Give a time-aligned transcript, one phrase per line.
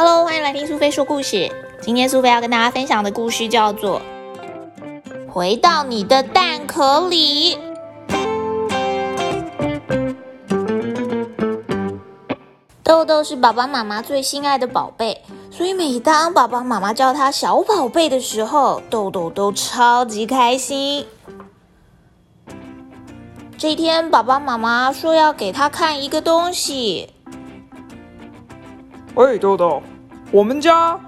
[0.00, 1.50] Hello，欢迎来听苏菲说故事。
[1.80, 4.00] 今天苏菲要跟大家分享的故事叫做
[5.28, 7.56] 《回到你的蛋壳里》。
[12.84, 21.04] 豆豆是爸爸妈妈最心爱的宝贝，所以每当爸爸妈妈叫他小宝贝的时候，豆豆都超级开心。
[23.56, 27.12] 这一天，爸爸妈妈说要给他看一个东西。
[29.14, 29.82] 喂，豆豆，
[30.30, 31.00] 我们家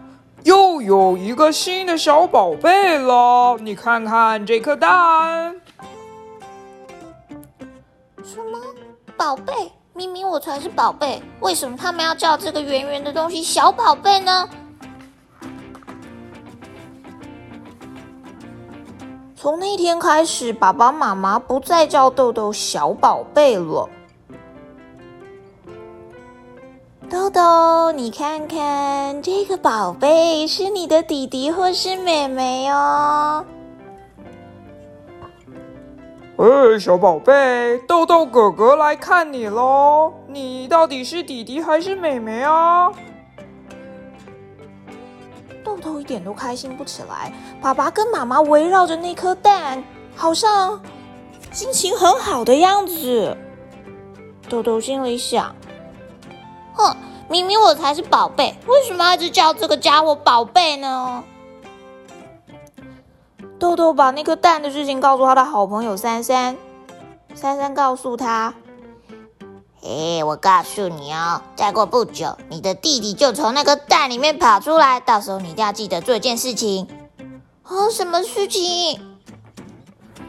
[0.45, 5.55] 又有一个新的小宝贝了，你看看这颗蛋。
[8.25, 8.59] 什么
[9.19, 9.71] 宝贝？
[9.93, 14.49] 明明我才是宝贝，为什么他们要叫这个圆圆的东西小宝贝呢？
[19.37, 23.87] 从那天开始，爸爸妈妈不再叫豆豆小宝贝了。
[27.11, 33.45] 豆豆，你看看这个宝贝是你的弟弟或是妹妹哦。
[36.37, 40.13] 哎，小宝贝，豆豆哥哥来看你喽！
[40.29, 42.93] 你到底是弟弟还是妹妹啊？
[45.65, 47.33] 豆豆一点都开心不起来。
[47.61, 49.83] 爸爸跟妈妈围绕着那颗蛋，
[50.15, 50.81] 好像
[51.51, 53.37] 心情很好的样子。
[54.49, 55.53] 豆豆心里想：
[56.75, 56.97] 哼，
[57.29, 61.23] 明明我才是宝贝，为什么一直叫这个家伙宝贝呢？
[63.59, 66.57] 豆豆把那颗蛋的事情告诉他的好朋友珊珊。
[67.35, 68.55] 珊珊告诉他。
[69.83, 75.01] 哎，我告诉你哦，再过不久，你的弟弟就从那个蛋里面跑出来。
[75.01, 76.87] 到时候你一定要记得做一件事情。
[77.65, 79.19] 哦，什么事情？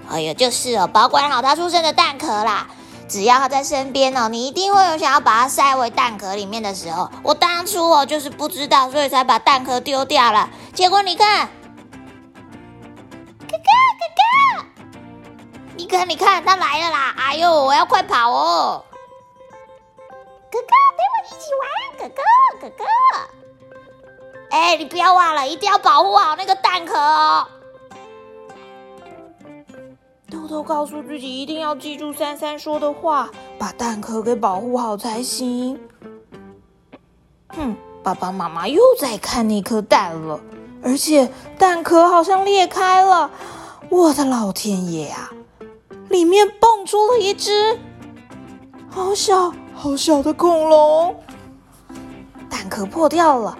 [0.10, 2.68] 哎呀，就是哦，保管好他出生的蛋壳啦。
[3.12, 7.12] 只要他在身边哦，你一定会有想要把它塞回蛋壳里面的时候。
[7.24, 10.50] 我当初哦，就是不知道，所以才把蛋壳丢掉了。
[10.74, 11.48] 结果你看，
[13.40, 13.70] 哥哥
[14.00, 14.66] 哥哥，
[15.76, 17.14] 你看你看，他来了啦！
[17.18, 18.86] 哎呦，我要快跑哦！
[20.50, 21.68] 哥哥，陪我一起玩，
[22.00, 22.24] 哥哥，
[22.62, 22.86] 哥哥。
[24.52, 27.46] 哎，你不要忘了，一定要保护好那个蛋壳哦。
[30.32, 35.78] 豆豆告诉自己，一定要记住珊珊说的话，把蛋壳给保护好才行。
[37.50, 40.40] 哼，爸爸妈妈又在看那颗蛋了，
[40.82, 43.30] 而且蛋壳好像裂开了。
[43.90, 45.30] 我的老天爷啊！
[46.08, 47.78] 里面蹦出了一只
[48.90, 49.52] 好小。
[49.74, 51.16] 好小的恐龙，
[52.48, 53.58] 蛋壳破掉了。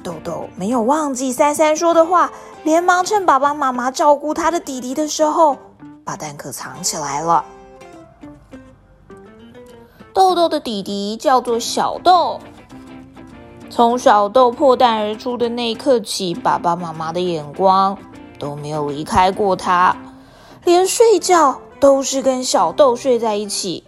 [0.00, 2.30] 豆豆没有忘记珊珊说的话，
[2.64, 5.56] 连忙趁爸爸妈妈照顾他的弟弟的时候，
[6.04, 7.44] 把蛋壳藏起来了。
[10.14, 12.38] 豆豆的弟弟叫做小豆。
[13.68, 17.96] 从小豆破蛋而出的那一刻起，爸爸妈妈的眼光
[18.38, 19.96] 都没有离开过他，
[20.64, 23.82] 连睡觉都是跟小豆睡在一起。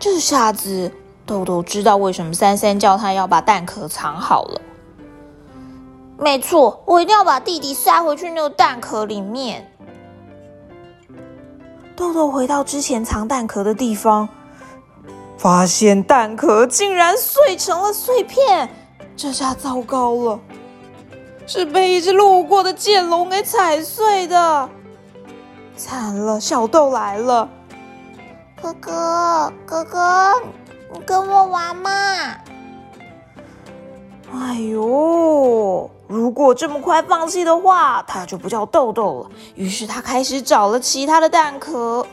[0.00, 0.92] 这下子，
[1.24, 4.60] 豆豆知道为什么三三叫他要把蛋壳藏好了。
[6.22, 9.68] 没错，我一定要把弟弟塞回去那个蛋壳里面。
[11.96, 14.28] 豆豆回到之前藏蛋壳的地方，
[15.36, 18.68] 发现蛋壳竟然碎成了碎片。
[19.16, 20.40] 这下糟糕了，
[21.44, 24.68] 是被一只路过的剑龙给踩碎的。
[25.76, 27.48] 惨了，小豆来了。
[28.62, 30.34] 哥哥，哥哥，
[30.94, 31.90] 你跟我玩嘛？
[34.34, 34.80] 哎呦，
[36.12, 39.30] 如果这么快放弃的话，它就不叫豆豆了。
[39.54, 42.06] 于是他开始找了其他的蛋壳，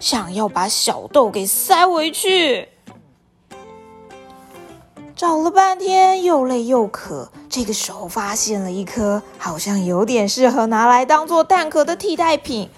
[0.00, 2.68] 想要把小豆给塞回去。
[5.14, 12.68] 找了半天，又累又渴，这个时候发现了一颗好像有点适合拿来当做蛋壳的替代品。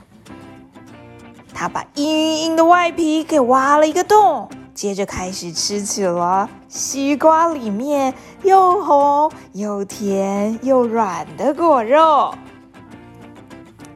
[1.54, 4.50] 他把硬硬的外皮给挖了一个洞，
[4.81, 12.32] 接着开始吃起了西瓜里面又红又甜又软的果肉。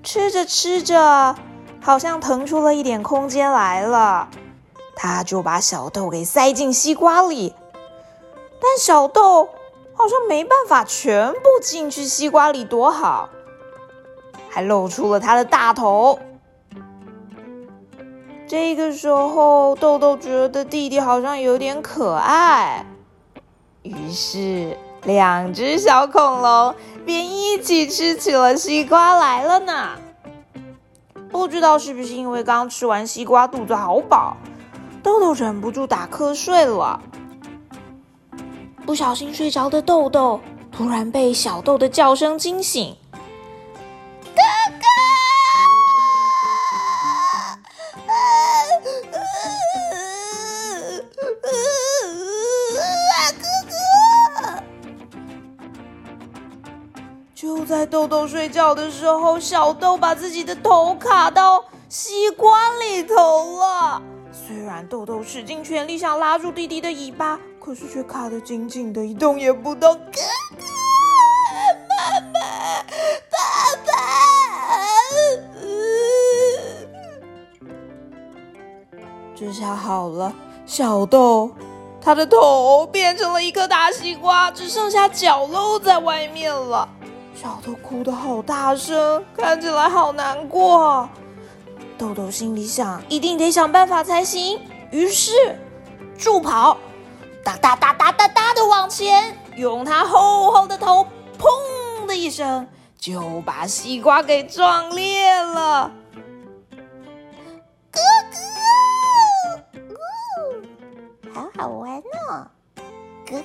[0.03, 1.35] 吃着吃着，
[1.81, 4.29] 好像腾出了一点空间来了，
[4.95, 7.55] 他就把小豆给塞进西瓜里，
[8.61, 9.49] 但小豆
[9.95, 13.31] 好像没办法全部进去西瓜里，多好，
[14.51, 16.19] 还露出了他的大头。
[18.47, 22.85] 这个时候，豆豆觉得弟弟好像有点可爱，
[23.83, 26.75] 于是两只小恐龙
[27.07, 29.91] 便一起吃起了西瓜来了呢。
[31.31, 34.37] 不知道是不是因为刚吃完西瓜，肚子好饱，
[35.03, 37.01] 豆豆忍不住打瞌睡了。
[38.85, 40.39] 不小心睡着的豆豆
[40.71, 42.95] 突然被小豆的叫声惊醒。
[57.65, 64.03] 在豆豆睡觉的时候，小豆把自己的头卡到吸管里头了。
[64.31, 69.95] 虽然豆豆使尽全力想拉住弟弟的尾巴，可是却卡得紧紧的，一动也不动。
[69.95, 70.67] 哥哥，
[71.89, 72.41] 妈妈，
[73.33, 73.37] 爸
[73.87, 73.93] 爸，
[79.35, 80.35] 这下好了，
[80.67, 81.51] 小豆，
[82.01, 86.89] 他的头变成了一颗大西瓜，只剩下脚露在外面了。
[87.35, 91.09] 小豆哭得好大声，看起来好难过。
[91.99, 94.61] 豆豆心里想：一定得想办法才行。
[94.91, 95.33] 于是，
[96.17, 96.79] 助跑，
[97.45, 101.07] 哒哒哒哒哒哒的往前，用他厚厚的头，
[101.39, 102.67] 砰的一声，
[102.99, 105.91] 就把西瓜给撞裂了。
[107.91, 108.01] 哥
[109.73, 112.47] 哥，呜好好玩哦！
[113.27, 113.43] 哥哥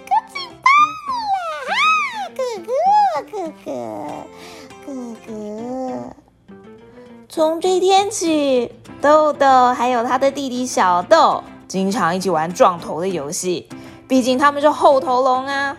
[7.32, 13.70] 从这天起，豆豆还有他的弟弟小豆经常一起玩撞头的游戏。
[14.08, 15.78] 毕竟他们是厚头龙啊，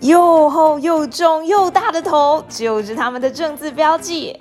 [0.00, 4.38] 又厚又重又大的头就是他们的正字标记。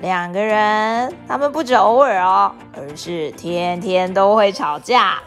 [0.00, 5.18] 两个人，他们不止偶尔哦，而是天天都会吵架。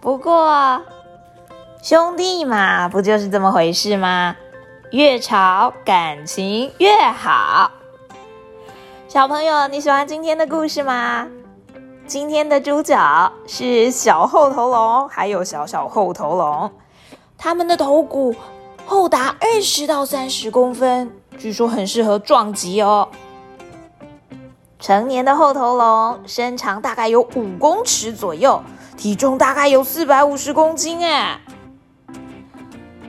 [0.00, 0.82] 不过，
[1.84, 4.34] 兄弟嘛，不就是这么回事吗？
[4.90, 7.70] 越吵，感情越好。
[9.12, 11.26] 小朋友，你喜欢今天的故事吗？
[12.06, 16.70] 今天的主角是小厚头龙，还有小小厚头龙，
[17.36, 18.32] 它们的头骨
[18.86, 23.08] 厚达二十到三十公分，据说很适合撞击哦。
[24.78, 28.62] 成年的厚头龙身长大概有五公尺左右，
[28.96, 31.40] 体重大概有四百五十公斤哎。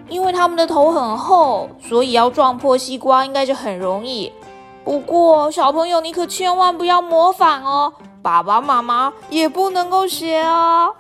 [0.09, 4.33] 因为它们的头很厚，所以要撞破西瓜应该就很容易。
[4.83, 7.93] 不过，小朋友，你可千万不要模仿哦！
[8.21, 10.95] 爸爸妈妈也不能够学哦。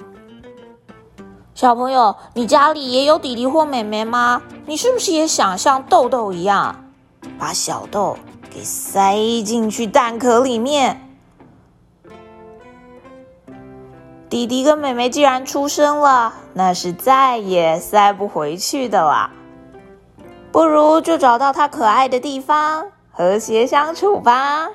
[1.53, 4.41] 小朋友，你家里也有弟弟或妹妹吗？
[4.65, 6.75] 你是不是也想像豆豆一样，
[7.37, 8.17] 把小豆
[8.49, 11.07] 给塞进去蛋壳里面？
[14.29, 19.31] 弟弟跟妹妹既然出生了，那是再也塞不回去的啦。
[20.51, 22.85] 不如就找到他可爱的地方。
[23.11, 24.69] 和谐相处吧。